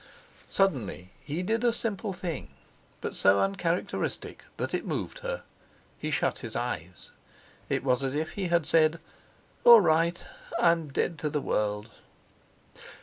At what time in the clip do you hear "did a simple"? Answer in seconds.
1.43-2.11